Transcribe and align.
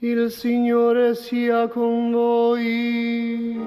Il 0.00 0.30
Signore 0.30 1.16
sia 1.16 1.66
con 1.66 2.12
voi. 2.12 3.60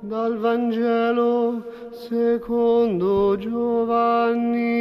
Dal 0.00 0.36
Vangelo 0.38 1.64
secondo 1.92 3.36
Giovanni. 3.36 4.72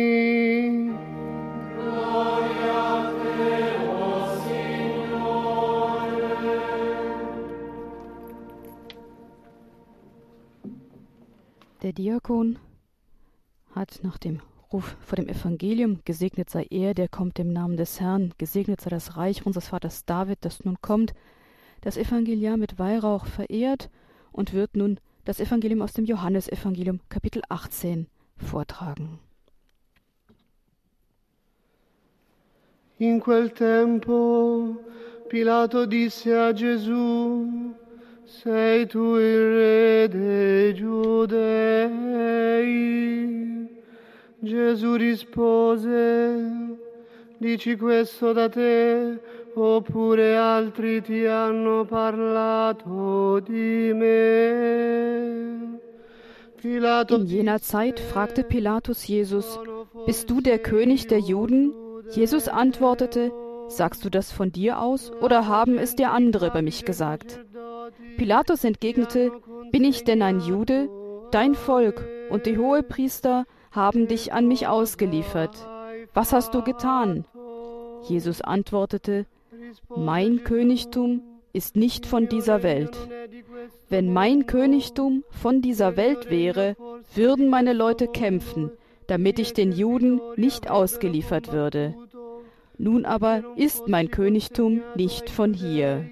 Der 11.83 11.93
Diakon 11.93 12.57
hat 13.75 13.99
nach 14.03 14.17
dem 14.17 14.39
Ruf 14.71 14.95
vor 15.01 15.17
dem 15.17 15.27
Evangelium, 15.27 15.99
gesegnet 16.05 16.49
sei 16.49 16.65
er, 16.69 16.93
der 16.93 17.09
kommt 17.09 17.39
im 17.39 17.51
Namen 17.51 17.75
des 17.75 17.99
Herrn, 17.99 18.33
gesegnet 18.37 18.79
sei 18.79 18.89
das 18.89 19.17
Reich 19.17 19.45
unseres 19.45 19.67
Vaters 19.67 20.05
David, 20.05 20.37
das 20.41 20.63
nun 20.63 20.77
kommt, 20.81 21.13
das 21.81 21.97
Evangelium 21.97 22.59
mit 22.59 22.79
Weihrauch 22.79 23.25
verehrt 23.25 23.89
und 24.31 24.53
wird 24.53 24.77
nun 24.77 24.99
das 25.25 25.41
Evangelium 25.41 25.81
aus 25.81 25.93
dem 25.93 26.05
Johannesevangelium 26.05 27.01
Kapitel 27.09 27.41
18 27.49 28.07
vortragen. 28.37 29.19
In 32.97 33.19
quel 33.19 33.49
tempo 33.49 34.77
Pilato 35.27 35.85
disse 35.85 36.39
a 36.39 36.51
Gesù, 36.53 37.73
Sei 38.25 38.85
tu 38.85 39.17
il 39.17 39.53
re 39.53 40.07
dei 40.07 40.73
Giudei? 40.73 41.89
Gesù 44.43 44.95
rispose, 44.95 46.77
Dici 47.37 47.75
questo 47.75 48.33
da 48.33 48.49
te, 48.49 49.19
oppure 49.53 50.35
altri 50.35 50.99
ti 51.03 51.25
hanno 51.25 51.85
parlato 51.85 53.39
di 53.39 53.91
me? 53.93 55.79
In 56.63 57.25
jener 57.25 57.59
Zeit 57.61 57.99
fragte 57.99 58.43
Pilatus 58.43 59.07
Jesus, 59.07 59.59
Bist 60.07 60.27
du 60.29 60.41
der 60.41 60.57
König 60.57 61.07
der 61.07 61.19
Juden? 61.19 61.73
Jesus 62.09 62.47
antwortete, 62.47 63.31
Sagst 63.67 64.03
du 64.03 64.09
das 64.09 64.31
von 64.31 64.51
dir 64.51 64.79
aus 64.79 65.11
oder 65.21 65.47
haben 65.47 65.77
es 65.77 65.95
dir 65.95 66.11
andere 66.11 66.47
über 66.47 66.63
mich 66.63 66.83
gesagt? 66.83 67.39
Pilatus 68.17 68.63
entgegnete, 68.63 69.31
Bin 69.71 69.83
ich 69.83 70.03
denn 70.03 70.23
ein 70.23 70.39
Jude? 70.39 70.89
Dein 71.29 71.53
Volk 71.53 72.07
und 72.31 72.47
die 72.47 72.57
Hohepriester 72.57 73.45
haben 73.71 74.07
dich 74.07 74.33
an 74.33 74.47
mich 74.47 74.67
ausgeliefert. 74.67 75.67
Was 76.13 76.33
hast 76.33 76.53
du 76.53 76.61
getan? 76.61 77.25
Jesus 78.03 78.41
antwortete, 78.41 79.25
Mein 79.95 80.43
Königtum 80.43 81.21
ist 81.53 81.75
nicht 81.75 82.05
von 82.05 82.27
dieser 82.27 82.63
Welt. 82.63 82.95
Wenn 83.89 84.11
mein 84.13 84.45
Königtum 84.45 85.23
von 85.29 85.61
dieser 85.61 85.97
Welt 85.97 86.29
wäre, 86.29 86.75
würden 87.13 87.49
meine 87.49 87.73
Leute 87.73 88.07
kämpfen, 88.07 88.71
damit 89.07 89.39
ich 89.39 89.53
den 89.53 89.71
Juden 89.71 90.21
nicht 90.35 90.69
ausgeliefert 90.69 91.51
würde. 91.51 91.95
Nun 92.77 93.05
aber 93.05 93.43
ist 93.55 93.87
mein 93.87 94.09
Königtum 94.09 94.81
nicht 94.95 95.29
von 95.29 95.53
hier. 95.53 96.05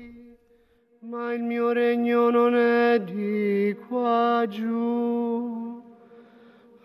Ma 1.01 1.33
il 1.33 1.41
mio 1.41 1.69
regno 1.69 2.29
non 2.29 2.53
è 2.53 2.99
di 2.99 3.75
qua 3.87 4.45
giù. 4.47 5.68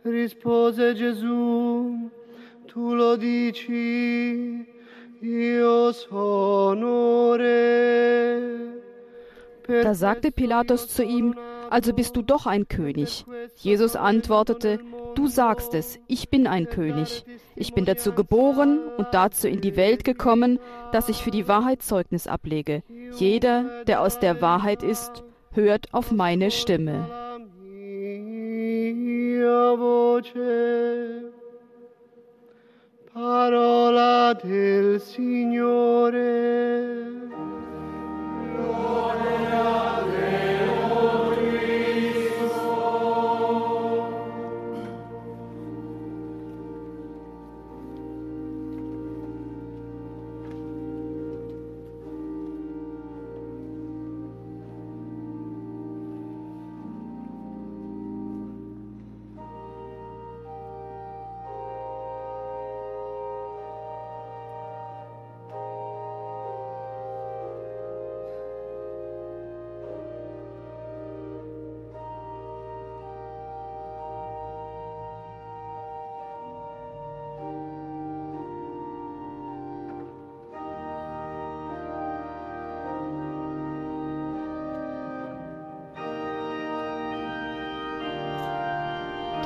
Rispose 0.00 0.94
Gesù, 0.94 2.08
tu 2.64 2.94
lo 2.94 3.16
dici, 3.16 4.66
io 5.20 5.92
sono 5.92 7.34
re. 7.34 8.80
Da 9.66 9.92
sagte 9.92 10.32
Pilatus 10.32 10.86
zu 10.86 11.02
ihm, 11.02 11.34
also 11.72 11.94
bist 11.94 12.16
du 12.16 12.22
doch 12.22 12.44
ein 12.46 12.68
König. 12.68 13.24
Jesus 13.56 13.96
antwortete, 13.96 14.78
du 15.14 15.26
sagst 15.26 15.72
es, 15.72 15.98
ich 16.06 16.28
bin 16.28 16.46
ein 16.46 16.68
König. 16.68 17.24
Ich 17.56 17.72
bin 17.72 17.86
dazu 17.86 18.12
geboren 18.12 18.78
und 18.98 19.08
dazu 19.12 19.48
in 19.48 19.62
die 19.62 19.74
Welt 19.74 20.04
gekommen, 20.04 20.58
dass 20.92 21.08
ich 21.08 21.22
für 21.22 21.30
die 21.30 21.48
Wahrheit 21.48 21.82
Zeugnis 21.82 22.26
ablege. 22.26 22.82
Jeder, 23.16 23.84
der 23.86 24.02
aus 24.02 24.18
der 24.18 24.42
Wahrheit 24.42 24.82
ist, 24.82 25.24
hört 25.52 25.94
auf 25.94 26.12
meine 26.12 26.50
Stimme. 26.50 27.06
Parola 33.14 34.34
del 34.34 35.00
Signore. 35.00 36.52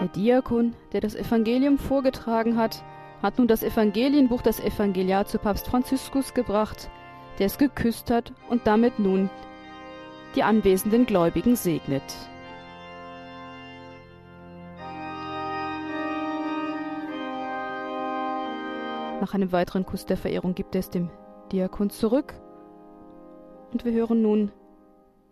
Der 0.00 0.08
Diakon, 0.08 0.74
der 0.92 1.00
das 1.00 1.14
Evangelium 1.14 1.78
vorgetragen 1.78 2.58
hat, 2.58 2.84
hat 3.22 3.38
nun 3.38 3.48
das 3.48 3.62
Evangelienbuch 3.62 4.42
das 4.42 4.60
Evangeliar 4.60 5.24
zu 5.26 5.38
Papst 5.38 5.66
Franziskus 5.66 6.34
gebracht, 6.34 6.90
der 7.38 7.46
es 7.46 7.56
geküsst 7.56 8.10
hat 8.10 8.32
und 8.50 8.66
damit 8.66 8.98
nun 8.98 9.30
die 10.34 10.42
anwesenden 10.42 11.06
Gläubigen 11.06 11.56
segnet. 11.56 12.02
Nach 19.22 19.32
einem 19.32 19.50
weiteren 19.50 19.86
Kuss 19.86 20.04
der 20.04 20.18
Verehrung 20.18 20.54
gibt 20.54 20.74
es 20.76 20.90
dem 20.90 21.10
Diakon 21.52 21.88
zurück 21.88 22.34
und 23.72 23.86
wir 23.86 23.92
hören 23.92 24.20
nun 24.20 24.52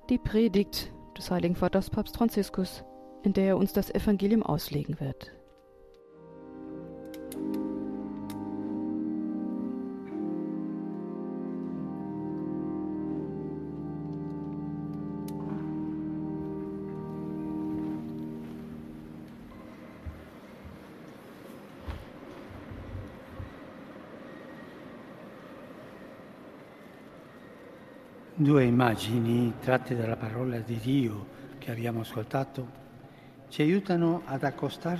die 0.08 0.18
Predigt 0.18 0.90
des 1.18 1.30
Heiligen 1.30 1.54
Vaters 1.54 1.90
Papst 1.90 2.16
Franziskus 2.16 2.82
in 3.24 3.32
der 3.32 3.46
er 3.46 3.56
uns 3.56 3.72
das 3.72 3.90
Evangelium 3.90 4.42
auslegen 4.42 5.00
wird. 5.00 5.32
Due 28.36 28.64
immagini 28.64 29.54
tratte 29.62 29.96
dalla 29.96 30.16
parola 30.16 30.58
di 30.58 30.76
Dio 30.76 31.26
che 31.58 31.70
abbiamo 31.70 32.00
ascoltato 32.00 32.83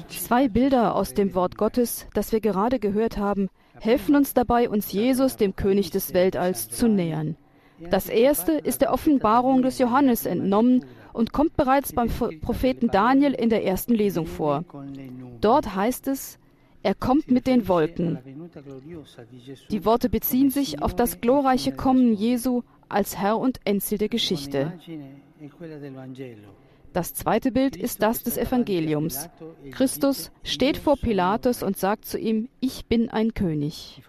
Zwei 0.09 0.49
Bilder 0.49 0.95
aus 0.95 1.15
dem 1.15 1.35
Wort 1.35 1.57
Gottes, 1.57 2.07
das 2.15 2.33
wir 2.33 2.41
gerade 2.41 2.79
gehört 2.79 3.19
haben, 3.19 3.49
helfen 3.81 4.15
uns 4.15 4.35
dabei, 4.35 4.69
uns 4.69 4.93
Jesus, 4.93 5.37
dem 5.37 5.57
König 5.57 5.91
des 5.91 6.15
Weltalls, 6.15 6.69
zu 6.69 6.89
nähern. 6.89 7.37
Das 7.91 8.09
erste 8.09 8.53
ist 8.53 8.81
der 8.81 8.93
Offenbarung 8.93 9.63
des 9.63 9.79
Johannes 9.79 10.27
entnommen 10.27 10.85
und 11.13 11.33
kommt 11.33 11.57
bereits 11.57 11.93
beim 11.93 12.09
Propheten 12.09 12.89
Daniel 12.89 13.33
in 13.33 13.49
der 13.51 13.65
ersten 13.65 13.95
Lesung 13.95 14.27
vor. 14.27 14.65
Dort 15.41 15.75
heißt 15.75 16.09
es, 16.09 16.39
Er 16.83 16.95
kommt 16.95 17.31
mit 17.31 17.47
den 17.47 17.67
Wolken. 17.67 18.19
Die 19.71 19.85
Worte 19.87 20.11
beziehen 20.11 20.51
sich 20.51 20.83
auf 20.83 20.95
das 20.95 21.23
glorreiche 21.23 21.73
Kommen 21.73 22.13
Jesu 22.13 22.63
als 22.91 23.17
Herr 23.17 23.39
und 23.39 23.59
Endziel 23.65 23.97
der 23.97 24.11
Geschichte. 24.11 24.75
Das 26.95 27.13
zweite 27.13 27.51
Bild 27.51 27.75
ist 27.77 28.03
das 28.03 28.23
des 28.23 28.39
Evangeliums. 28.39 29.29
Christus 29.73 30.31
steht 30.45 30.77
vor 30.77 30.97
Pilatus 30.97 31.65
und 31.65 31.77
sagt 31.77 32.05
zu 32.05 32.19
ihm, 32.19 32.49
ich 32.61 32.87
bin 32.87 33.11
ein 33.11 33.35
König. 33.35 34.01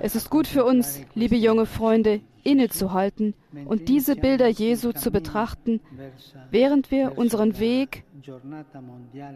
Es 0.00 0.14
ist 0.14 0.30
gut 0.30 0.46
für 0.46 0.64
uns, 0.66 1.00
liebe 1.14 1.36
junge 1.36 1.64
Freunde, 1.64 2.20
innezuhalten 2.42 3.32
und 3.64 3.88
diese 3.88 4.14
Bilder 4.14 4.48
Jesu 4.48 4.92
zu 4.92 5.10
betrachten, 5.10 5.80
während 6.50 6.90
wir 6.90 7.16
unseren 7.16 7.58
Weg 7.58 8.04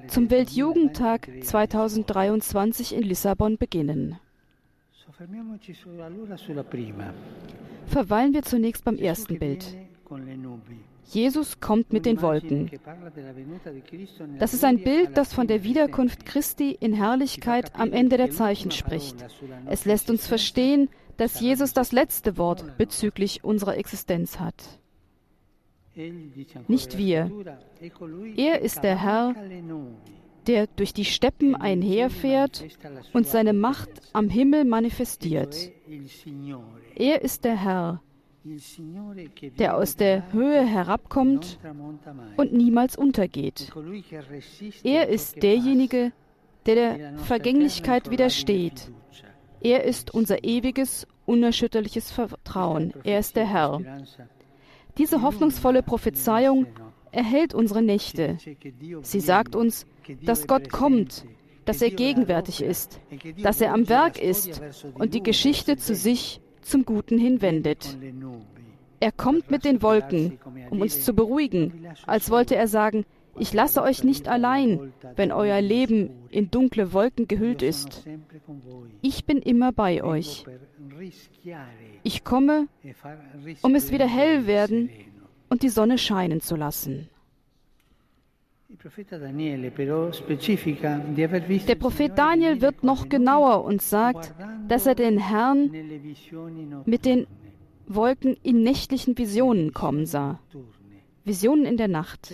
zum 0.06 0.31
Weltjugendtag 0.31 1.31
2023 1.42 2.94
in 2.94 3.02
Lissabon 3.04 3.56
beginnen. 3.56 4.19
Verweilen 7.86 8.32
wir 8.32 8.42
zunächst 8.42 8.84
beim 8.84 8.96
ersten 8.96 9.38
Bild. 9.38 9.76
Jesus 11.12 11.58
kommt 11.58 11.92
mit 11.92 12.06
den 12.06 12.22
Wolken. 12.22 12.70
Das 14.38 14.54
ist 14.54 14.64
ein 14.64 14.82
Bild, 14.82 15.16
das 15.16 15.34
von 15.34 15.48
der 15.48 15.64
Wiederkunft 15.64 16.24
Christi 16.24 16.70
in 16.78 16.92
Herrlichkeit 16.92 17.74
am 17.74 17.92
Ende 17.92 18.16
der 18.16 18.30
Zeichen 18.30 18.70
spricht. 18.70 19.16
Es 19.66 19.84
lässt 19.84 20.08
uns 20.08 20.26
verstehen, 20.26 20.88
dass 21.16 21.40
Jesus 21.40 21.72
das 21.72 21.92
letzte 21.92 22.38
Wort 22.38 22.78
bezüglich 22.78 23.42
unserer 23.44 23.76
Existenz 23.76 24.38
hat. 24.38 24.54
Nicht 26.68 26.96
wir. 26.96 27.30
Er 28.36 28.60
ist 28.60 28.82
der 28.84 29.02
Herr, 29.02 29.34
der 30.46 30.66
durch 30.68 30.94
die 30.94 31.04
Steppen 31.04 31.54
einherfährt 31.54 32.64
und 33.12 33.26
seine 33.26 33.52
Macht 33.52 33.90
am 34.12 34.28
Himmel 34.28 34.64
manifestiert. 34.64 35.72
Er 36.96 37.22
ist 37.22 37.44
der 37.44 37.56
Herr, 37.56 38.02
der 39.58 39.76
aus 39.76 39.96
der 39.96 40.32
Höhe 40.32 40.64
herabkommt 40.66 41.58
und 42.37 42.52
niemals 42.52 42.96
untergeht. 42.96 43.72
Er 44.82 45.08
ist 45.08 45.42
derjenige, 45.42 46.12
der 46.66 46.75
der 46.75 47.19
Vergänglichkeit 47.19 48.10
widersteht. 48.10 48.90
Er 49.60 49.84
ist 49.84 50.12
unser 50.14 50.44
ewiges, 50.44 51.06
unerschütterliches 51.26 52.10
Vertrauen. 52.10 52.94
Er 53.04 53.19
ist 53.19 53.37
der 53.37 53.46
Herr. 53.46 53.81
Diese 54.96 55.22
hoffnungsvolle 55.22 55.82
Prophezeiung 55.82 56.66
erhält 57.12 57.54
unsere 57.54 57.82
Nächte. 57.82 58.38
Sie 59.02 59.20
sagt 59.20 59.54
uns, 59.54 59.87
dass 60.22 60.46
Gott 60.46 60.70
kommt, 60.70 61.26
dass 61.64 61.82
er 61.82 61.90
gegenwärtig 61.90 62.62
ist, 62.62 63.00
dass 63.42 63.60
er 63.60 63.72
am 63.72 63.88
Werk 63.88 64.20
ist 64.20 64.60
und 64.94 65.14
die 65.14 65.22
Geschichte 65.22 65.76
zu 65.76 65.94
sich 65.94 66.40
zum 66.62 66.84
Guten 66.84 67.18
hinwendet. 67.18 67.96
Er 69.00 69.12
kommt 69.12 69.50
mit 69.50 69.64
den 69.64 69.82
Wolken, 69.82 70.38
um 70.70 70.80
uns 70.80 71.04
zu 71.04 71.14
beruhigen, 71.14 71.86
als 72.06 72.30
wollte 72.30 72.54
er 72.56 72.68
sagen, 72.68 73.06
ich 73.38 73.54
lasse 73.54 73.82
euch 73.82 74.04
nicht 74.04 74.28
allein, 74.28 74.92
wenn 75.16 75.32
euer 75.32 75.60
Leben 75.60 76.10
in 76.30 76.50
dunkle 76.50 76.92
Wolken 76.92 77.26
gehüllt 77.28 77.62
ist. 77.62 78.04
Ich 79.00 79.24
bin 79.24 79.38
immer 79.38 79.72
bei 79.72 80.04
euch. 80.04 80.44
Ich 82.02 82.24
komme, 82.24 82.66
um 83.62 83.74
es 83.74 83.90
wieder 83.92 84.06
hell 84.06 84.46
werden 84.46 84.90
und 85.48 85.62
die 85.62 85.68
Sonne 85.70 85.96
scheinen 85.96 86.40
zu 86.40 86.56
lassen. 86.56 87.08
Der 91.69 91.75
Prophet 91.75 92.12
Daniel 92.17 92.61
wird 92.61 92.84
noch 92.84 93.08
genauer 93.08 93.64
und 93.64 93.82
sagt, 93.82 94.32
dass 94.69 94.87
er 94.87 94.94
den 94.94 95.19
Herrn 95.19 95.70
mit 96.84 97.05
den 97.05 97.26
Wolken 97.88 98.37
in 98.44 98.62
nächtlichen 98.62 99.19
Visionen 99.19 99.72
kommen 99.72 100.06
sah. 100.06 100.38
Visionen 101.25 101.64
in 101.64 101.76
der 101.76 101.88
Nacht. 101.88 102.32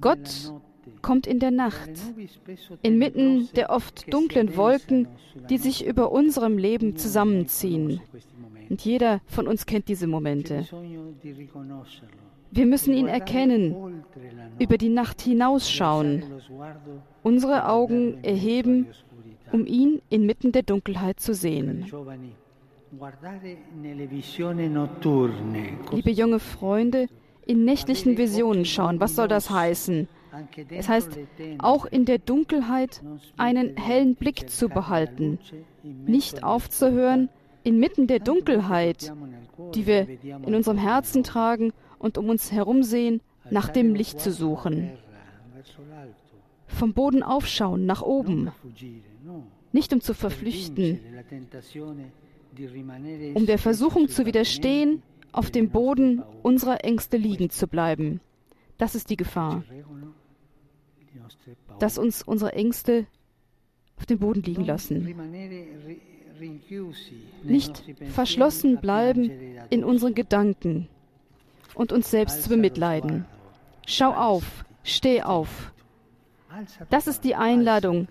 Gott 0.00 0.52
kommt 1.00 1.28
in 1.28 1.38
der 1.38 1.52
Nacht, 1.52 1.90
inmitten 2.82 3.48
der 3.54 3.70
oft 3.70 4.12
dunklen 4.12 4.56
Wolken, 4.56 5.06
die 5.48 5.58
sich 5.58 5.86
über 5.86 6.10
unserem 6.10 6.58
Leben 6.58 6.96
zusammenziehen. 6.96 8.00
Und 8.68 8.84
jeder 8.84 9.20
von 9.26 9.46
uns 9.46 9.66
kennt 9.66 9.88
diese 9.88 10.08
Momente. 10.08 10.66
Wir 12.52 12.66
müssen 12.66 12.92
ihn 12.92 13.08
erkennen, 13.08 14.04
über 14.58 14.76
die 14.76 14.88
Nacht 14.88 15.22
hinausschauen, 15.22 16.24
unsere 17.22 17.68
Augen 17.68 18.22
erheben, 18.22 18.86
um 19.52 19.66
ihn 19.66 20.02
inmitten 20.10 20.52
der 20.52 20.62
Dunkelheit 20.62 21.20
zu 21.20 21.34
sehen. 21.34 21.86
Liebe 25.92 26.10
junge 26.10 26.38
Freunde, 26.40 27.06
in 27.46 27.64
nächtlichen 27.64 28.18
Visionen 28.18 28.64
schauen, 28.64 29.00
was 29.00 29.16
soll 29.16 29.28
das 29.28 29.50
heißen? 29.50 30.08
Es 30.68 30.88
heißt, 30.88 31.18
auch 31.58 31.86
in 31.86 32.04
der 32.04 32.18
Dunkelheit 32.18 33.02
einen 33.36 33.76
hellen 33.76 34.14
Blick 34.14 34.50
zu 34.50 34.68
behalten, 34.68 35.38
nicht 35.82 36.44
aufzuhören, 36.44 37.28
inmitten 37.64 38.06
der 38.06 38.20
Dunkelheit, 38.20 39.12
die 39.74 39.86
wir 39.86 40.06
in 40.22 40.54
unserem 40.54 40.78
Herzen 40.78 41.24
tragen 41.24 41.72
und 42.00 42.18
um 42.18 42.28
uns 42.30 42.50
herum 42.50 42.82
sehen, 42.82 43.20
nach 43.50 43.68
dem 43.68 43.94
Licht 43.94 44.20
zu 44.20 44.32
suchen. 44.32 44.90
Vom 46.66 46.94
Boden 46.94 47.22
aufschauen, 47.22 47.86
nach 47.86 48.02
oben. 48.02 48.50
Nicht 49.72 49.92
um 49.92 50.00
zu 50.00 50.14
verflüchten, 50.14 50.98
um 53.34 53.46
der 53.46 53.58
Versuchung 53.58 54.08
zu 54.08 54.26
widerstehen, 54.26 55.02
auf 55.30 55.50
dem 55.50 55.70
Boden 55.70 56.22
unserer 56.42 56.84
Ängste 56.84 57.16
liegen 57.16 57.50
zu 57.50 57.68
bleiben. 57.68 58.20
Das 58.78 58.94
ist 58.94 59.10
die 59.10 59.16
Gefahr. 59.16 59.62
Dass 61.78 61.98
uns 61.98 62.22
unsere 62.22 62.54
Ängste 62.54 63.06
auf 63.96 64.06
dem 64.06 64.18
Boden 64.18 64.42
liegen 64.42 64.64
lassen. 64.64 65.14
Nicht 67.44 67.84
verschlossen 68.10 68.80
bleiben 68.80 69.30
in 69.68 69.84
unseren 69.84 70.14
Gedanken 70.14 70.88
und 71.74 71.92
uns 71.92 72.10
selbst 72.10 72.42
zu 72.42 72.48
bemitleiden. 72.48 73.24
Schau 73.86 74.12
auf, 74.12 74.64
steh 74.82 75.22
auf. 75.22 75.72
Das 76.90 77.06
ist 77.06 77.24
die 77.24 77.34
Einladung. 77.34 78.08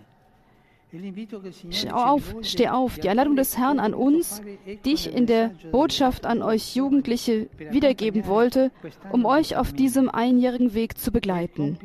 Schau 1.70 1.96
auf, 1.96 2.36
steh 2.42 2.68
auf. 2.70 2.98
Die 2.98 3.10
Einladung 3.10 3.36
des 3.36 3.58
Herrn 3.58 3.80
an 3.80 3.94
uns, 3.94 4.42
die 4.86 4.94
ich 4.94 5.14
in 5.14 5.28
der 5.28 5.52
Botschaft 5.72 6.26
an 6.26 6.42
euch 6.42 6.76
Jugendliche 6.76 7.48
wiedergeben 7.58 8.26
wollte, 8.26 8.72
um 9.12 9.26
euch 9.26 9.56
auf 9.56 9.72
diesem 9.72 10.10
einjährigen 10.10 10.74
Weg 10.74 10.98
zu 10.98 11.12
begleiten. 11.12 11.78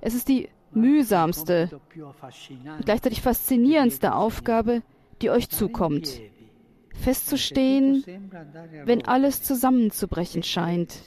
Es 0.00 0.14
ist 0.14 0.28
die 0.28 0.48
mühsamste 0.70 1.80
gleichzeitig 2.84 3.20
faszinierendste 3.20 4.14
Aufgabe, 4.14 4.82
die 5.20 5.30
euch 5.30 5.48
zukommt 5.50 6.20
festzustehen, 6.94 8.04
wenn 8.84 9.04
alles 9.04 9.42
zusammenzubrechen 9.42 10.42
scheint. 10.42 10.98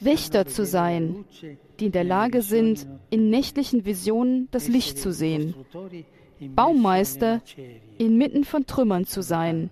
Wächter 0.00 0.46
zu 0.46 0.64
sein, 0.64 1.24
die 1.78 1.86
in 1.86 1.92
der 1.92 2.04
Lage 2.04 2.42
sind, 2.42 2.86
in 3.10 3.30
nächtlichen 3.30 3.84
Visionen 3.84 4.48
das 4.50 4.68
Licht 4.68 4.98
zu 4.98 5.12
sehen. 5.12 5.54
Baumeister 6.40 7.42
inmitten 7.98 8.44
von 8.44 8.66
Trümmern 8.66 9.06
zu 9.06 9.22
sein. 9.22 9.70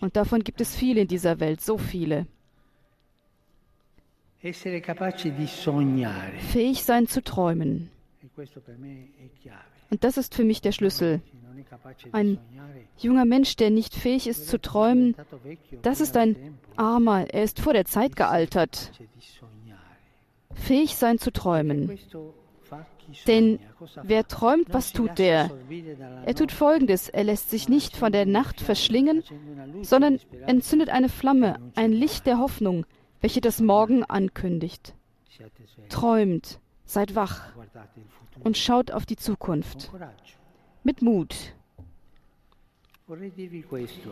Und 0.00 0.16
davon 0.16 0.44
gibt 0.44 0.60
es 0.60 0.74
viele 0.74 1.02
in 1.02 1.08
dieser 1.08 1.40
Welt, 1.40 1.60
so 1.60 1.78
viele. 1.78 2.26
Fähig 6.52 6.84
sein 6.84 7.06
zu 7.06 7.22
träumen. 7.22 7.90
Und 9.90 10.04
das 10.04 10.16
ist 10.16 10.34
für 10.34 10.44
mich 10.44 10.60
der 10.60 10.72
Schlüssel. 10.72 11.20
Ein 12.12 12.38
junger 12.98 13.24
Mensch, 13.24 13.56
der 13.56 13.70
nicht 13.70 13.94
fähig 13.94 14.26
ist 14.26 14.48
zu 14.48 14.60
träumen, 14.60 15.14
das 15.82 16.00
ist 16.00 16.16
ein 16.16 16.58
armer, 16.76 17.32
er 17.32 17.44
ist 17.44 17.60
vor 17.60 17.72
der 17.72 17.84
Zeit 17.84 18.16
gealtert. 18.16 18.92
Fähig 20.52 20.96
sein 20.96 21.18
zu 21.18 21.32
träumen. 21.32 21.98
Denn 23.26 23.58
wer 24.02 24.26
träumt, 24.26 24.72
was 24.72 24.92
tut 24.92 25.18
der? 25.18 25.50
Er? 26.24 26.34
tut 26.34 26.52
Folgendes, 26.52 27.08
er 27.08 27.24
lässt 27.24 27.50
sich 27.50 27.68
nicht 27.68 27.96
von 27.96 28.12
der 28.12 28.26
Nacht 28.26 28.60
verschlingen, 28.60 29.22
sondern 29.82 30.20
entzündet 30.46 30.88
eine 30.88 31.08
Flamme, 31.08 31.58
ein 31.74 31.92
Licht 31.92 32.26
der 32.26 32.38
Hoffnung, 32.38 32.86
welche 33.20 33.40
das 33.40 33.60
Morgen 33.60 34.04
ankündigt. 34.04 34.94
Träumt, 35.88 36.60
seid 36.84 37.14
wach 37.14 37.42
und 38.40 38.56
schaut 38.56 38.90
auf 38.90 39.06
die 39.06 39.16
Zukunft. 39.16 39.90
Mit 40.82 41.02
Mut. 41.02 41.54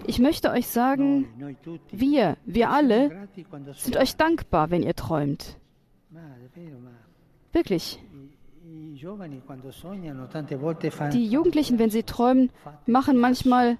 Ich 0.07 0.19
möchte 0.19 0.51
euch 0.51 0.67
sagen, 0.67 1.57
wir, 1.91 2.37
wir 2.45 2.71
alle 2.71 3.29
sind 3.75 3.97
euch 3.97 4.17
dankbar, 4.17 4.71
wenn 4.71 4.83
ihr 4.83 4.95
träumt. 4.95 5.57
Wirklich. 7.53 8.03
Die 11.13 11.27
Jugendlichen, 11.27 11.79
wenn 11.79 11.91
sie 11.91 12.03
träumen, 12.03 12.51
machen 12.87 13.19
manchmal 13.19 13.79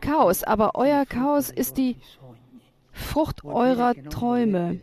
Chaos, 0.00 0.44
aber 0.44 0.74
euer 0.74 1.04
Chaos 1.06 1.50
ist 1.50 1.76
die 1.76 1.96
Frucht 2.94 3.44
eurer 3.44 3.92
Träume. 4.08 4.80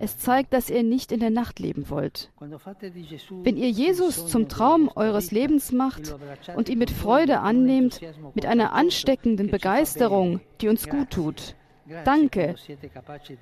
Es 0.00 0.18
zeigt, 0.18 0.52
dass 0.52 0.70
ihr 0.70 0.82
nicht 0.82 1.12
in 1.12 1.20
der 1.20 1.30
Nacht 1.30 1.60
leben 1.60 1.88
wollt. 1.90 2.32
Wenn 2.40 3.56
ihr 3.56 3.70
Jesus 3.70 4.26
zum 4.26 4.48
Traum 4.48 4.90
eures 4.96 5.30
Lebens 5.30 5.70
macht 5.70 6.16
und 6.56 6.68
ihn 6.68 6.78
mit 6.78 6.90
Freude 6.90 7.40
annehmt, 7.40 8.00
mit 8.34 8.46
einer 8.46 8.72
ansteckenden 8.72 9.48
Begeisterung, 9.48 10.40
die 10.60 10.68
uns 10.68 10.88
gut 10.88 11.10
tut, 11.10 11.54
danke. 12.04 12.56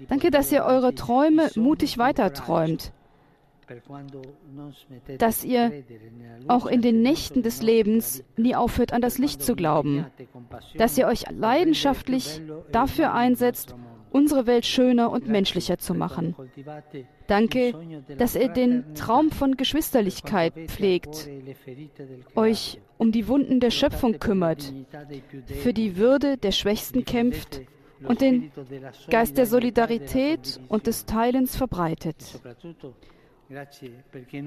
Danke, 0.09 0.31
dass 0.31 0.51
ihr 0.51 0.65
eure 0.65 0.95
Träume 0.95 1.49
mutig 1.55 1.97
weiterträumt, 1.97 2.93
dass 5.19 5.45
ihr 5.45 5.85
auch 6.49 6.67
in 6.67 6.83
den 6.83 7.03
Nächten 7.03 7.43
des 7.43 7.63
Lebens 7.63 8.25
nie 8.37 8.57
aufhört, 8.57 8.93
an 8.93 9.01
das 9.01 9.19
Licht 9.19 9.41
zu 9.43 9.55
glauben, 9.55 10.07
dass 10.77 10.99
ihr 10.99 11.07
euch 11.07 11.31
leidenschaftlich 11.31 12.43
dafür 12.73 13.15
einsetzt, 13.15 13.77
unsere 14.11 14.47
Welt 14.47 14.67
schöner 14.67 15.11
und 15.11 15.29
menschlicher 15.29 15.79
zu 15.79 15.95
machen. 15.95 16.35
Danke, 17.27 17.75
dass 18.19 18.35
ihr 18.35 18.49
den 18.49 18.95
Traum 18.95 19.31
von 19.31 19.57
Geschwisterlichkeit 19.57 20.53
pflegt, 20.67 21.29
euch 22.35 22.81
um 22.99 23.13
die 23.13 23.29
Wunden 23.29 23.61
der 23.61 23.71
Schöpfung 23.71 24.19
kümmert, 24.19 24.73
für 25.63 25.73
die 25.73 25.97
Würde 25.97 26.37
der 26.37 26.53
Schwächsten 26.53 27.05
kämpft 27.05 27.63
und 28.03 28.21
den 28.21 28.51
Geist 29.11 29.37
der 29.39 29.47
Solidarität 29.47 30.61
und 30.69 30.87
des 30.87 31.07
Teilens 31.07 31.57
verbreitet. 31.57 32.41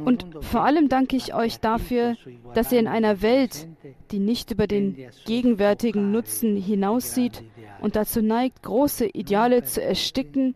Und 0.06 0.26
vor 0.42 0.64
allem 0.64 0.88
danke 0.88 1.18
ich 1.18 1.34
euch 1.34 1.60
dafür, 1.60 2.16
dass 2.54 2.72
ihr 2.72 2.80
in 2.80 2.88
einer 2.88 3.22
Welt, 3.22 3.68
die 4.12 4.20
nicht 4.20 4.52
über 4.52 4.66
den 4.66 4.96
gegenwärtigen 5.26 6.12
Nutzen 6.12 6.56
hinaussieht 6.56 7.44
und 7.82 7.98
dazu 7.98 8.22
neigt, 8.22 8.64
große 8.64 9.08
Ideale 9.08 9.64
zu 9.64 9.82
ersticken, 9.82 10.56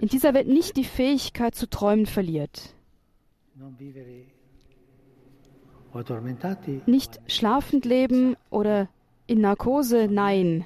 in 0.00 0.08
dieser 0.08 0.34
Welt 0.34 0.48
nicht 0.48 0.76
die 0.76 0.84
Fähigkeit 0.84 1.54
zu 1.54 1.68
träumen 1.68 2.06
verliert. 2.06 2.74
Nicht 6.86 7.20
schlafend 7.28 7.84
leben 7.84 8.36
oder 8.50 8.88
in 9.26 9.40
Narkose, 9.40 10.08
nein. 10.10 10.64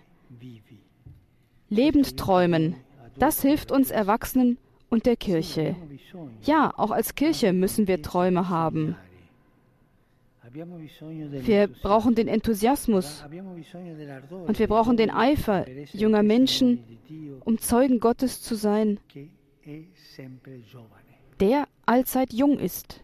Lebend 1.69 2.17
träumen, 2.17 2.77
das 3.19 3.43
hilft 3.43 3.71
uns 3.71 3.91
Erwachsenen 3.91 4.57
und 4.93 5.07
der 5.07 5.17
Kirche. 5.17 5.75
Ja, 6.45 6.71
auch 6.77 6.91
als 6.91 7.15
Kirche 7.15 7.55
müssen 7.55 7.89
wir 7.89 8.03
Träume 8.03 8.51
haben. 8.51 8.95
Wir 10.53 11.67
brauchen 11.83 12.15
den 12.15 12.29
Enthusiasmus 12.29 13.25
und 14.47 14.59
wir 14.59 14.67
brauchen 14.67 14.99
den 14.99 15.11
Eifer 15.11 15.65
junger 15.95 16.23
Menschen, 16.23 16.85
um 17.41 17.57
Zeugen 17.57 18.01
Gottes 18.01 18.43
zu 18.43 18.55
sein, 18.55 19.01
der 21.41 21.67
allzeit 21.87 22.35
jung 22.35 22.59
ist. 22.59 23.01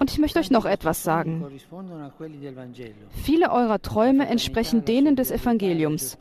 Und 0.00 0.10
ich 0.10 0.18
möchte 0.18 0.38
euch 0.38 0.50
noch 0.50 0.64
etwas 0.64 1.04
sagen. 1.04 1.44
Viele 3.22 3.52
eurer 3.52 3.82
Träume 3.82 4.26
entsprechen 4.26 4.86
denen 4.86 5.14
des 5.14 5.30
Evangeliums. 5.30 6.16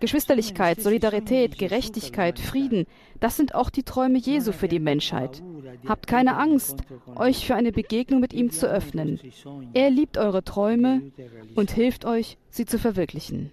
Geschwisterlichkeit, 0.00 0.80
Solidarität, 0.80 1.58
Gerechtigkeit, 1.58 2.38
Frieden, 2.38 2.86
das 3.20 3.36
sind 3.36 3.54
auch 3.54 3.68
die 3.68 3.82
Träume 3.82 4.16
Jesu 4.16 4.52
für 4.52 4.68
die 4.68 4.78
Menschheit. 4.78 5.42
Habt 5.86 6.06
keine 6.06 6.38
Angst, 6.38 6.78
euch 7.14 7.46
für 7.46 7.54
eine 7.54 7.72
Begegnung 7.72 8.20
mit 8.20 8.32
ihm 8.32 8.50
zu 8.50 8.66
öffnen. 8.66 9.20
Er 9.74 9.90
liebt 9.90 10.16
eure 10.16 10.42
Träume 10.42 11.02
und 11.56 11.70
hilft 11.70 12.06
euch, 12.06 12.38
sie 12.48 12.64
zu 12.64 12.78
verwirklichen. 12.78 13.50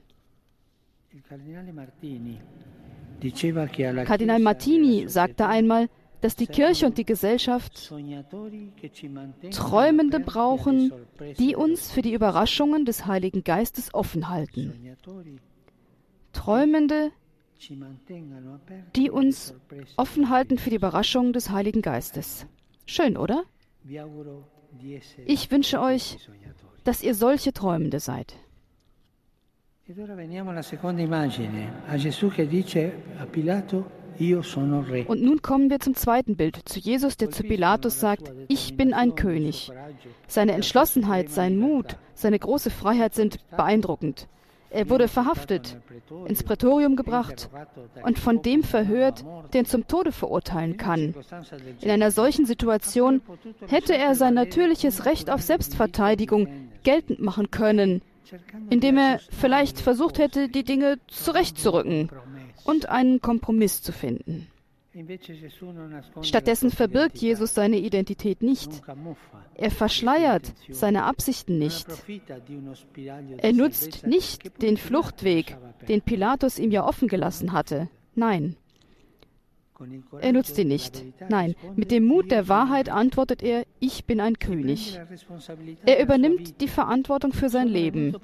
Kardinal 4.05 4.39
Martini 4.39 5.09
sagte 5.09 5.45
einmal, 5.45 5.89
dass 6.23 6.37
die 6.37 6.47
Kirche 6.47 6.85
und 6.85 6.97
die 6.97 7.03
Gesellschaft 7.03 7.93
Träumende 9.51 10.21
brauchen, 10.21 10.93
die 11.37 11.53
uns 11.53 11.91
für 11.91 12.01
die 12.01 12.13
Überraschungen 12.13 12.85
des 12.85 13.05
Heiligen 13.05 13.43
Geistes 13.43 13.93
offen 13.93 14.29
halten. 14.29 14.95
Träumende, 16.31 17.11
die 18.95 19.09
uns 19.11 19.53
offen 19.97 20.29
halten 20.29 20.57
für 20.57 20.69
die 20.69 20.77
Überraschungen 20.77 21.33
des 21.33 21.49
Heiligen 21.49 21.81
Geistes. 21.81 22.47
Schön, 22.85 23.17
oder? 23.17 23.43
Ich 25.25 25.51
wünsche 25.51 25.81
euch, 25.81 26.17
dass 26.85 27.03
ihr 27.03 27.15
solche 27.15 27.51
Träumende 27.51 27.99
seid. 27.99 28.33
Ed 29.85 29.99
ora 29.99 30.15
veniamo 30.15 30.51
alla 30.51 30.61
seconda 30.61 31.01
immagine, 31.01 31.83
a 31.89 31.97
Gesù 31.97 32.29
che 32.29 32.47
dice 32.47 32.93
a 33.17 33.25
Pilato, 33.25 34.02
und 35.07 35.21
nun 35.21 35.41
kommen 35.41 35.69
wir 35.69 35.79
zum 35.79 35.95
zweiten 35.95 36.35
Bild, 36.35 36.59
zu 36.65 36.79
Jesus, 36.79 37.17
der 37.17 37.29
zu 37.29 37.43
Pilatus 37.43 37.99
sagt, 37.99 38.31
ich 38.47 38.77
bin 38.77 38.93
ein 38.93 39.15
König. 39.15 39.71
Seine 40.27 40.53
Entschlossenheit, 40.53 41.29
sein 41.29 41.57
Mut, 41.57 41.97
seine 42.13 42.39
große 42.39 42.69
Freiheit 42.69 43.13
sind 43.13 43.39
beeindruckend. 43.49 44.27
Er 44.69 44.89
wurde 44.89 45.07
verhaftet, 45.07 45.77
ins 46.25 46.43
Prätorium 46.43 46.95
gebracht 46.95 47.49
und 48.03 48.17
von 48.17 48.41
dem 48.41 48.63
verhört, 48.63 49.23
der 49.53 49.61
ihn 49.61 49.67
zum 49.67 49.87
Tode 49.87 50.11
verurteilen 50.11 50.77
kann. 50.77 51.13
In 51.81 51.91
einer 51.91 52.09
solchen 52.09 52.47
Situation 52.47 53.21
hätte 53.67 53.95
er 53.95 54.15
sein 54.15 54.33
natürliches 54.33 55.05
Recht 55.05 55.29
auf 55.29 55.43
Selbstverteidigung 55.43 56.47
geltend 56.81 57.19
machen 57.19 57.51
können, 57.51 58.01
indem 58.71 58.97
er 58.97 59.19
vielleicht 59.29 59.79
versucht 59.79 60.17
hätte, 60.17 60.49
die 60.49 60.63
Dinge 60.63 60.97
zurechtzurücken 61.07 62.09
und 62.63 62.89
einen 62.89 63.21
Kompromiss 63.21 63.81
zu 63.81 63.91
finden. 63.91 64.47
Stattdessen 66.21 66.69
verbirgt 66.69 67.17
Jesus 67.17 67.55
seine 67.55 67.77
Identität 67.77 68.43
nicht. 68.43 68.81
Er 69.55 69.71
verschleiert 69.71 70.53
seine 70.69 71.03
Absichten 71.05 71.57
nicht. 71.57 71.87
Er 73.37 73.53
nutzt 73.53 74.05
nicht 74.05 74.61
den 74.61 74.77
Fluchtweg, 74.77 75.57
den 75.87 76.01
Pilatus 76.01 76.59
ihm 76.59 76.69
ja 76.69 76.85
offen 76.85 77.07
gelassen 77.07 77.53
hatte. 77.53 77.89
Nein. 78.13 78.55
Er 80.19 80.33
nutzt 80.33 80.57
ihn 80.57 80.67
nicht. 80.67 81.03
Nein, 81.29 81.55
mit 81.75 81.91
dem 81.91 82.05
Mut 82.05 82.31
der 82.31 82.47
Wahrheit 82.47 82.89
antwortet 82.89 83.43
er, 83.43 83.65
ich 83.79 84.05
bin 84.05 84.21
ein 84.21 84.39
König. 84.39 84.99
Er 85.85 86.01
übernimmt 86.01 86.61
die 86.61 86.67
Verantwortung 86.67 87.33
für 87.33 87.49
sein 87.49 87.67
Leben. 87.67 88.15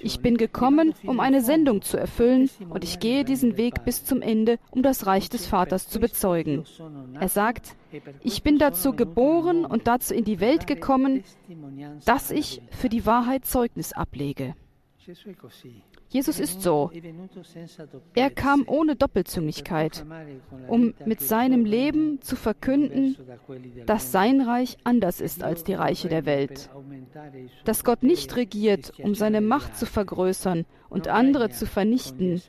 Ich 0.00 0.20
bin 0.20 0.36
gekommen, 0.36 0.94
um 1.04 1.20
eine 1.20 1.40
Sendung 1.40 1.82
zu 1.82 1.96
erfüllen, 1.96 2.50
und 2.68 2.84
ich 2.84 2.98
gehe 2.98 3.24
diesen 3.24 3.56
Weg 3.56 3.84
bis 3.84 4.04
zum 4.04 4.22
Ende, 4.22 4.58
um 4.70 4.82
das 4.82 5.06
Reich 5.06 5.28
des 5.28 5.46
Vaters 5.46 5.88
zu 5.88 6.00
bezeugen. 6.00 6.64
Er 7.18 7.28
sagt, 7.28 7.76
ich 8.22 8.42
bin 8.42 8.58
dazu 8.58 8.92
geboren 8.92 9.64
und 9.64 9.86
dazu 9.86 10.14
in 10.14 10.24
die 10.24 10.40
Welt 10.40 10.66
gekommen, 10.66 11.24
dass 12.04 12.30
ich 12.30 12.60
für 12.70 12.88
die 12.88 13.06
Wahrheit 13.06 13.46
Zeugnis 13.46 13.92
ablege. 13.92 14.54
Jesus 16.10 16.40
ist 16.40 16.62
so. 16.62 16.90
Er 18.14 18.30
kam 18.30 18.64
ohne 18.66 18.96
Doppelzüngigkeit, 18.96 20.06
um 20.66 20.94
mit 21.04 21.20
seinem 21.20 21.64
Leben 21.64 22.22
zu 22.22 22.34
verkünden, 22.34 23.16
dass 23.84 24.10
sein 24.10 24.40
Reich 24.40 24.78
anders 24.84 25.20
ist 25.20 25.42
als 25.42 25.64
die 25.64 25.74
Reiche 25.74 26.08
der 26.08 26.24
Welt. 26.24 26.70
Dass 27.64 27.84
Gott 27.84 28.02
nicht 28.02 28.36
regiert, 28.36 28.92
um 29.02 29.14
seine 29.14 29.42
Macht 29.42 29.76
zu 29.76 29.84
vergrößern 29.84 30.64
und 30.88 31.08
andere 31.08 31.50
zu 31.50 31.66
vernichten. 31.66 32.40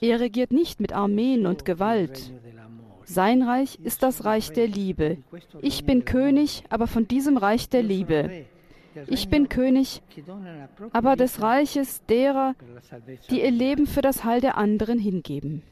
Er 0.00 0.18
regiert 0.18 0.50
nicht 0.50 0.80
mit 0.80 0.92
Armeen 0.92 1.46
und 1.46 1.64
Gewalt. 1.64 2.32
Sein 3.04 3.42
Reich 3.42 3.78
ist 3.82 4.02
das 4.02 4.24
Reich 4.24 4.50
der 4.52 4.66
Liebe. 4.66 5.18
Ich 5.60 5.84
bin 5.84 6.04
König, 6.04 6.64
aber 6.68 6.86
von 6.86 7.06
diesem 7.06 7.36
Reich 7.36 7.68
der 7.68 7.82
Liebe. 7.82 8.46
Ich 9.08 9.28
bin 9.28 9.48
König, 9.48 10.02
aber 10.92 11.16
des 11.16 11.40
Reiches 11.40 12.04
derer, 12.06 12.54
die 13.30 13.42
ihr 13.42 13.50
Leben 13.50 13.86
für 13.86 14.02
das 14.02 14.24
Heil 14.24 14.40
der 14.40 14.56
anderen 14.56 14.98
hingeben. 14.98 15.62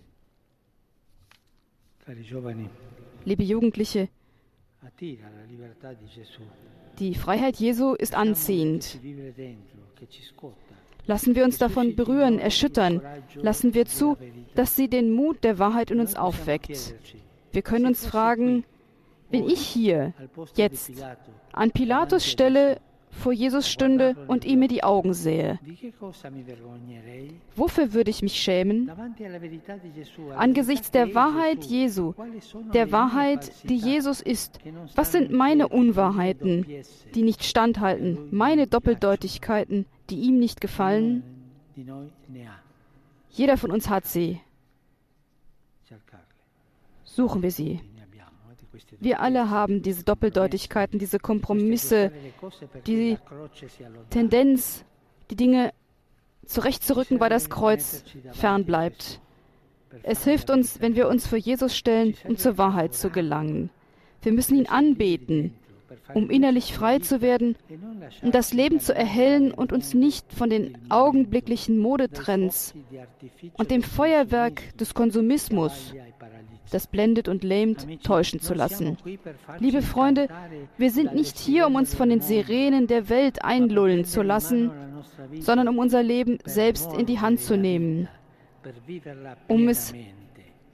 Liebe 3.24 3.42
Jugendliche, 3.42 4.08
die 6.98 7.14
Freiheit 7.14 7.56
Jesu 7.56 7.94
ist 7.94 8.14
anziehend. 8.14 8.98
Lassen 11.06 11.34
wir 11.34 11.44
uns 11.44 11.58
davon 11.58 11.96
berühren, 11.96 12.38
erschüttern. 12.38 13.00
Lassen 13.34 13.74
wir 13.74 13.86
zu, 13.86 14.16
dass 14.54 14.76
sie 14.76 14.88
den 14.88 15.12
Mut 15.12 15.42
der 15.44 15.58
Wahrheit 15.58 15.90
in 15.90 16.00
uns 16.00 16.16
aufweckt. 16.16 16.94
Wir 17.52 17.62
können 17.62 17.86
uns 17.86 18.06
fragen, 18.06 18.64
bin 19.30 19.48
ich 19.48 19.60
hier, 19.60 20.12
jetzt, 20.54 20.92
an 21.52 21.70
Pilatus 21.70 22.26
Stelle 22.26 22.80
vor 23.12 23.32
Jesus 23.32 23.68
stünde 23.68 24.16
und 24.26 24.44
ihm 24.44 24.62
in 24.62 24.68
die 24.68 24.82
Augen 24.82 25.14
sähe. 25.14 25.58
Wofür 27.54 27.92
würde 27.92 28.10
ich 28.10 28.22
mich 28.22 28.40
schämen? 28.40 28.90
Angesichts 30.36 30.90
der 30.90 31.14
Wahrheit 31.14 31.64
Jesu, 31.64 32.14
der 32.72 32.90
Wahrheit, 32.90 33.52
die 33.68 33.76
Jesus 33.76 34.20
ist. 34.20 34.58
Was 34.96 35.12
sind 35.12 35.30
in 35.30 35.36
meine 35.36 35.68
Unwahrheiten, 35.68 36.66
die 37.14 37.22
nicht 37.22 37.44
standhalten, 37.44 38.28
meine 38.30 38.66
Doppeldeutigkeiten, 38.66 39.86
die 40.10 40.20
ihm 40.20 40.38
nicht 40.38 40.60
gefallen? 40.60 41.22
Jeder 43.30 43.56
von 43.56 43.70
uns 43.70 43.88
hat 43.88 44.06
sie. 44.06 44.40
Suchen 47.04 47.42
wir 47.42 47.50
sie. 47.50 47.80
Ne 47.94 48.02
abbiamo, 48.02 48.32
eh, 48.50 48.54
di 48.54 48.54
queste 48.54 48.61
Wir 49.00 49.20
alle 49.20 49.50
haben 49.50 49.82
diese 49.82 50.04
Doppeldeutigkeiten, 50.04 50.98
diese 50.98 51.18
Kompromisse, 51.18 52.12
die. 52.86 53.18
Tendenz, 54.10 54.84
die 55.30 55.36
Dinge 55.36 55.72
zurechtzurücken, 56.46 57.20
weil 57.20 57.30
das 57.30 57.50
Kreuz 57.50 58.04
fern 58.32 58.64
bleibt. 58.64 59.20
Es 60.02 60.24
hilft 60.24 60.50
uns, 60.50 60.80
wenn 60.80 60.96
wir 60.96 61.08
uns 61.08 61.26
vor 61.26 61.38
Jesus 61.38 61.76
stellen, 61.76 62.14
um 62.24 62.36
zur 62.36 62.58
Wahrheit 62.58 62.94
zu 62.94 63.10
gelangen. 63.10 63.70
Wir 64.22 64.32
müssen 64.32 64.56
ihn 64.56 64.66
anbeten, 64.66 65.54
um 66.14 66.30
innerlich 66.30 66.74
frei 66.74 66.98
zu 66.98 67.20
werden, 67.20 67.56
um 68.22 68.30
das 68.30 68.52
Leben 68.52 68.80
zu 68.80 68.94
erhellen 68.94 69.52
und 69.52 69.72
uns 69.72 69.94
nicht 69.94 70.32
von 70.32 70.48
den 70.48 70.78
augenblicklichen 70.90 71.78
Modetrends 71.78 72.74
und 73.54 73.70
dem 73.70 73.82
Feuerwerk 73.82 74.76
des 74.78 74.94
Konsumismus. 74.94 75.94
Das 76.70 76.86
blendet 76.86 77.28
und 77.28 77.44
lähmt, 77.44 77.86
täuschen 78.02 78.40
zu 78.40 78.54
lassen. 78.54 78.96
Liebe 79.58 79.82
Freunde, 79.82 80.28
wir 80.78 80.90
sind 80.90 81.14
nicht 81.14 81.38
hier, 81.38 81.66
um 81.66 81.74
uns 81.74 81.94
von 81.94 82.08
den 82.08 82.20
Sirenen 82.20 82.86
der 82.86 83.08
Welt 83.08 83.44
einlullen 83.44 84.04
zu 84.04 84.22
lassen, 84.22 84.70
sondern 85.40 85.68
um 85.68 85.78
unser 85.78 86.02
Leben 86.02 86.38
selbst 86.44 86.92
in 86.94 87.06
die 87.06 87.20
Hand 87.20 87.40
zu 87.40 87.56
nehmen, 87.56 88.08
um 89.48 89.68
es 89.68 89.94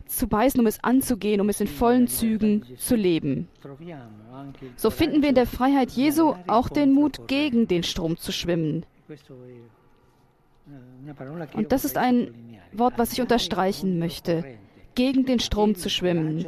zu 0.07 0.27
beißen, 0.27 0.59
um 0.61 0.67
es 0.67 0.83
anzugehen, 0.83 1.41
um 1.41 1.49
es 1.49 1.61
in 1.61 1.67
vollen 1.67 2.07
Zügen 2.09 2.65
zu 2.77 2.97
leben. 2.97 3.49
So 4.77 4.91
finden 4.91 5.23
wir 5.23 5.29
in 5.29 5.35
der 5.35 5.47
Freiheit 5.47 5.91
Jesu 5.91 6.35
auch 6.47 6.69
den 6.69 6.93
Mut, 6.93 7.29
gegen 7.29 7.69
den 7.69 7.83
Strom 7.83 8.17
zu 8.17 8.33
schwimmen. 8.33 8.87
Und 11.55 11.73
das 11.73 11.85
ist 11.85 11.97
ein 11.97 12.35
Wort, 12.73 12.95
was 12.97 13.13
ich 13.13 13.21
unterstreichen 13.21 13.99
möchte. 13.99 14.45
Gegen 14.99 15.27
den 15.27 15.39
Strom 15.39 15.77
zu 15.77 15.89
schwimmen. 15.89 16.45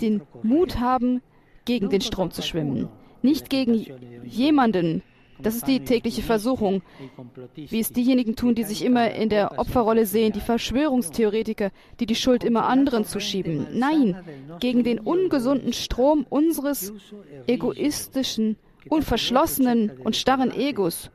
Den 0.00 0.22
Mut 0.42 0.80
haben, 0.80 1.20
gegen 1.66 1.90
den 1.90 2.00
Strom 2.00 2.30
zu 2.30 2.40
schwimmen. 2.40 2.88
Nicht 3.20 3.50
gegen 3.50 3.74
jemanden. 4.24 5.02
Das 5.38 5.56
ist 5.56 5.66
die 5.66 5.80
tägliche 5.80 6.22
Versuchung, 6.22 6.80
wie 7.54 7.80
es 7.80 7.92
diejenigen 7.92 8.36
tun, 8.36 8.54
die 8.54 8.64
sich 8.64 8.82
immer 8.82 9.10
in 9.10 9.28
der 9.28 9.58
Opferrolle 9.58 10.06
sehen, 10.06 10.32
die 10.32 10.40
Verschwörungstheoretiker, 10.40 11.70
die 12.00 12.06
die 12.06 12.14
Schuld 12.14 12.42
immer 12.42 12.64
anderen 12.68 13.04
zuschieben. 13.04 13.66
Nein, 13.74 14.16
gegen 14.58 14.82
den 14.82 14.98
ungesunden 14.98 15.74
Strom 15.74 16.24
unseres 16.30 16.94
egoistischen, 17.46 18.56
unverschlossenen 18.88 19.90
und 20.02 20.16
starren 20.16 20.52
Egos. 20.52 21.10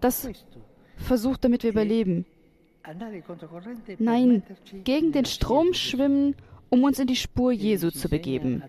Das 0.00 0.28
versucht, 0.96 1.44
damit 1.44 1.62
wir 1.62 1.70
überleben. 1.70 2.26
Nein, 3.98 4.42
gegen 4.84 5.12
den 5.12 5.24
Strom 5.24 5.74
schwimmen, 5.74 6.34
um 6.70 6.84
uns 6.84 6.98
in 6.98 7.06
die 7.06 7.16
Spur 7.16 7.52
Jesu 7.52 7.90
zu 7.90 8.08
begeben. 8.08 8.62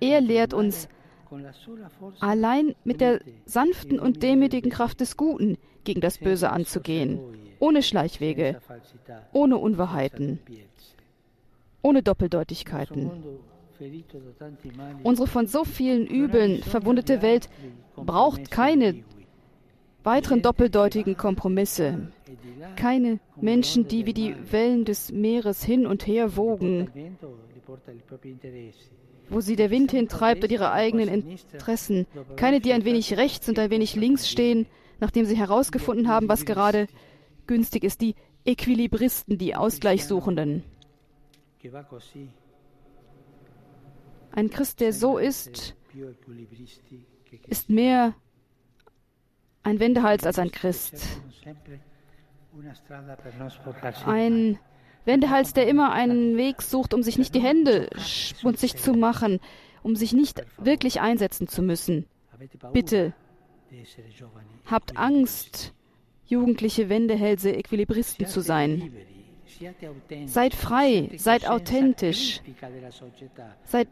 Er 0.00 0.20
lehrt 0.20 0.54
uns, 0.54 0.88
allein 2.20 2.74
mit 2.84 3.00
der 3.00 3.20
sanften 3.44 3.98
und 3.98 4.22
demütigen 4.22 4.70
Kraft 4.70 5.00
des 5.00 5.16
Guten 5.16 5.58
gegen 5.84 6.00
das 6.00 6.18
Böse 6.18 6.50
anzugehen, 6.50 7.20
ohne 7.58 7.82
Schleichwege, 7.82 8.60
ohne 9.32 9.58
Unwahrheiten, 9.58 10.40
ohne 11.82 12.02
Doppeldeutigkeiten. 12.02 13.10
Unsere 15.02 15.26
von 15.26 15.46
so 15.46 15.64
vielen 15.64 16.06
Übeln 16.06 16.62
verwundete 16.62 17.22
Welt 17.22 17.48
braucht 17.96 18.50
keine 18.50 19.02
weiteren 20.02 20.42
doppeldeutigen 20.42 21.16
Kompromisse, 21.16 22.10
keine 22.76 23.20
Menschen, 23.40 23.88
die 23.88 24.06
wie 24.06 24.14
die 24.14 24.34
Wellen 24.50 24.84
des 24.84 25.12
Meeres 25.12 25.64
hin 25.64 25.86
und 25.86 26.06
her 26.06 26.36
wogen, 26.36 26.90
wo 29.28 29.40
sie 29.40 29.56
der 29.56 29.70
Wind 29.70 29.92
hintreibt 29.92 30.42
und 30.42 30.50
ihre 30.50 30.72
eigenen 30.72 31.08
Interessen, 31.08 32.06
keine, 32.36 32.60
die 32.60 32.72
ein 32.72 32.84
wenig 32.84 33.16
rechts 33.16 33.48
und 33.48 33.58
ein 33.58 33.70
wenig 33.70 33.94
links 33.94 34.28
stehen, 34.28 34.66
nachdem 34.98 35.24
sie 35.24 35.36
herausgefunden 35.36 36.08
haben, 36.08 36.28
was 36.28 36.44
gerade 36.44 36.86
günstig 37.46 37.84
ist, 37.84 38.00
die 38.00 38.14
Äquilibristen, 38.44 39.38
die 39.38 39.54
Ausgleichssuchenden. 39.54 40.64
Ein 44.32 44.50
Christ, 44.50 44.80
der 44.80 44.92
so 44.92 45.18
ist, 45.18 45.76
ist 47.48 47.68
mehr 47.68 48.14
ein 49.62 49.80
Wendehals 49.80 50.24
als 50.24 50.38
ein 50.38 50.50
Christ. 50.50 51.06
Ein 54.06 54.58
Wendehals, 55.04 55.52
der 55.52 55.66
immer 55.66 55.92
einen 55.92 56.36
Weg 56.36 56.62
sucht, 56.62 56.94
um 56.94 57.02
sich 57.02 57.18
nicht 57.18 57.34
die 57.34 57.40
Hände 57.40 57.88
schmutzig 57.96 58.76
zu 58.76 58.92
machen, 58.92 59.40
um 59.82 59.96
sich 59.96 60.12
nicht 60.12 60.42
wirklich 60.58 61.00
einsetzen 61.00 61.48
zu 61.48 61.62
müssen. 61.62 62.06
Bitte, 62.72 63.14
habt 64.66 64.96
Angst, 64.96 65.74
jugendliche 66.26 66.88
Wendehälse, 66.88 67.54
Äquilibristen 67.54 68.26
zu 68.26 68.40
sein. 68.40 68.92
Seid 70.26 70.54
frei, 70.54 71.10
seid 71.16 71.48
authentisch. 71.48 72.40
Seid 73.64 73.88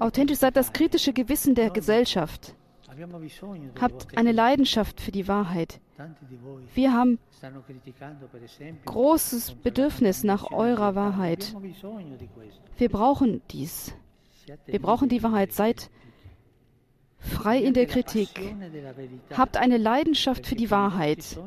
authentisch, 0.00 0.38
seid 0.38 0.56
das 0.56 0.72
kritische 0.72 1.12
Gewissen 1.12 1.54
der 1.54 1.70
Gesellschaft. 1.70 2.54
Habt 3.80 4.16
eine 4.16 4.32
Leidenschaft 4.32 5.00
für 5.00 5.12
die 5.12 5.28
Wahrheit. 5.28 5.80
Wir 6.74 6.92
haben 6.92 7.18
großes 8.84 9.54
Bedürfnis 9.54 10.24
nach 10.24 10.50
eurer 10.50 10.94
Wahrheit. 10.94 11.54
Wir 12.76 12.88
brauchen 12.88 13.42
dies. 13.50 13.94
Wir 14.66 14.80
brauchen 14.80 15.08
die 15.08 15.22
Wahrheit. 15.22 15.52
Seid 15.52 15.90
frei 17.18 17.58
in 17.58 17.74
der 17.74 17.86
Kritik. 17.86 18.28
Habt 19.32 19.56
eine 19.56 19.78
Leidenschaft 19.78 20.46
für 20.46 20.56
die 20.56 20.70
Wahrheit, 20.70 21.38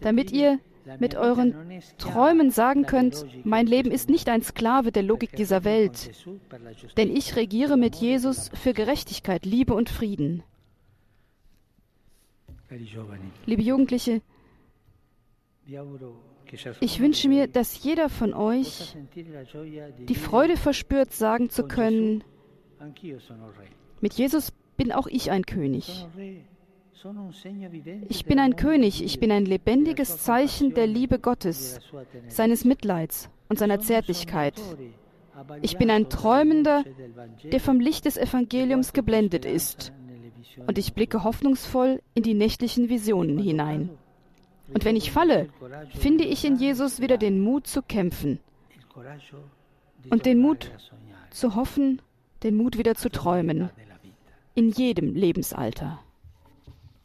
damit 0.00 0.32
ihr 0.32 0.58
mit 0.98 1.14
euren 1.14 1.54
Träumen 1.98 2.50
sagen 2.50 2.84
könnt, 2.84 3.24
mein 3.44 3.66
Leben 3.66 3.90
ist 3.90 4.10
nicht 4.10 4.28
ein 4.28 4.42
Sklave 4.42 4.92
der 4.92 5.02
Logik 5.02 5.34
dieser 5.36 5.64
Welt, 5.64 6.10
denn 6.96 7.14
ich 7.14 7.36
regiere 7.36 7.76
mit 7.76 7.94
Jesus 7.96 8.50
für 8.54 8.74
Gerechtigkeit, 8.74 9.46
Liebe 9.46 9.74
und 9.74 9.88
Frieden. 9.88 10.42
Liebe 13.46 13.62
Jugendliche, 13.62 14.22
ich 16.80 17.00
wünsche 17.00 17.28
mir, 17.28 17.46
dass 17.46 17.82
jeder 17.82 18.08
von 18.08 18.34
euch 18.34 18.96
die 20.08 20.14
Freude 20.14 20.56
verspürt, 20.56 21.12
sagen 21.12 21.50
zu 21.50 21.66
können, 21.66 22.22
mit 24.00 24.14
Jesus 24.14 24.52
bin 24.76 24.92
auch 24.92 25.06
ich 25.06 25.30
ein 25.30 25.46
König. 25.46 26.06
Ich 28.08 28.24
bin 28.24 28.38
ein 28.38 28.56
König, 28.56 29.02
ich 29.02 29.20
bin 29.20 29.30
ein 29.30 29.44
lebendiges 29.44 30.18
Zeichen 30.18 30.74
der 30.74 30.86
Liebe 30.86 31.18
Gottes, 31.18 31.80
seines 32.28 32.64
Mitleids 32.64 33.30
und 33.48 33.58
seiner 33.58 33.80
Zärtlichkeit. 33.80 34.54
Ich 35.62 35.76
bin 35.76 35.90
ein 35.90 36.08
Träumender, 36.08 36.84
der 37.42 37.60
vom 37.60 37.80
Licht 37.80 38.04
des 38.04 38.16
Evangeliums 38.16 38.92
geblendet 38.92 39.44
ist. 39.44 39.92
Und 40.66 40.78
ich 40.78 40.94
blicke 40.94 41.24
hoffnungsvoll 41.24 42.02
in 42.14 42.22
die 42.22 42.34
nächtlichen 42.34 42.88
Visionen 42.88 43.38
hinein. 43.38 43.90
Und 44.72 44.84
wenn 44.84 44.96
ich 44.96 45.12
falle, 45.12 45.48
finde 45.90 46.24
ich 46.24 46.44
in 46.44 46.56
Jesus 46.56 47.00
wieder 47.00 47.18
den 47.18 47.40
Mut 47.40 47.66
zu 47.66 47.82
kämpfen 47.82 48.38
und 50.10 50.26
den 50.26 50.38
Mut 50.38 50.70
zu 51.30 51.54
hoffen, 51.54 52.00
den 52.42 52.56
Mut 52.56 52.78
wieder 52.78 52.94
zu 52.94 53.10
träumen, 53.10 53.70
in 54.54 54.70
jedem 54.70 55.14
Lebensalter. 55.14 56.00